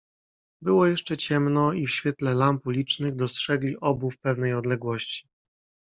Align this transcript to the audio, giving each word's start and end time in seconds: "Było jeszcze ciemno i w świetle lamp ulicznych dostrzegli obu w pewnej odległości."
"Było 0.61 0.87
jeszcze 0.87 1.17
ciemno 1.17 1.73
i 1.73 1.87
w 1.87 1.91
świetle 1.91 2.33
lamp 2.33 2.67
ulicznych 2.67 3.15
dostrzegli 3.15 3.79
obu 3.81 4.09
w 4.09 4.19
pewnej 4.19 4.53
odległości." 4.53 5.29